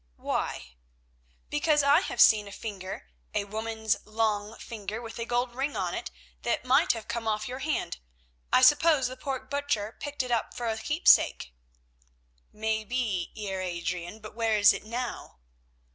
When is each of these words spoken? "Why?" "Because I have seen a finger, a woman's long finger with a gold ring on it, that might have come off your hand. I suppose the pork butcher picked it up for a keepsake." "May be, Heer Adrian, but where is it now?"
"Why?" 0.17 0.77
"Because 1.51 1.83
I 1.83 1.99
have 1.99 2.19
seen 2.19 2.47
a 2.47 2.51
finger, 2.51 3.11
a 3.35 3.43
woman's 3.43 3.97
long 4.03 4.57
finger 4.57 4.99
with 4.99 5.19
a 5.19 5.25
gold 5.25 5.53
ring 5.53 5.75
on 5.75 5.93
it, 5.93 6.09
that 6.41 6.65
might 6.65 6.93
have 6.93 7.07
come 7.07 7.27
off 7.27 7.47
your 7.47 7.59
hand. 7.59 7.99
I 8.51 8.63
suppose 8.63 9.05
the 9.09 9.15
pork 9.15 9.51
butcher 9.51 9.95
picked 9.99 10.23
it 10.23 10.31
up 10.31 10.55
for 10.55 10.67
a 10.67 10.77
keepsake." 10.79 11.53
"May 12.51 12.83
be, 12.83 13.31
Heer 13.35 13.61
Adrian, 13.61 14.17
but 14.21 14.33
where 14.33 14.57
is 14.57 14.73
it 14.73 14.83
now?" 14.85 15.37